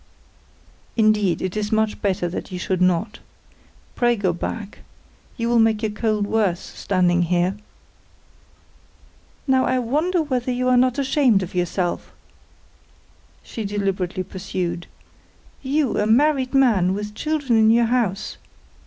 "Indeed 0.97 1.43
it 1.43 1.55
is 1.55 1.71
much 1.71 2.01
better 2.01 2.27
that 2.27 2.51
you 2.51 2.57
should 2.57 2.81
not. 2.81 3.19
Pray 3.93 4.15
go 4.15 4.33
back. 4.33 4.79
You 5.37 5.47
will 5.47 5.59
make 5.59 5.83
your 5.83 5.91
cold 5.91 6.25
worse, 6.25 6.59
standing 6.59 7.21
here. 7.21 7.55
"Now, 9.45 9.65
I 9.65 9.77
want 9.77 10.13
to 10.13 10.17
know 10.17 10.23
whether 10.23 10.51
you 10.51 10.69
are 10.69 10.75
not 10.75 10.97
ashamed 10.97 11.43
of 11.43 11.53
yourself?" 11.53 12.11
she 13.43 13.63
deliberately 13.63 14.23
pursued. 14.23 14.87
"You! 15.61 15.99
A 15.99 16.07
married 16.07 16.55
man, 16.55 16.95
with 16.95 17.13
children 17.13 17.55
in 17.59 17.69
your 17.69 17.85
house! 17.85 18.37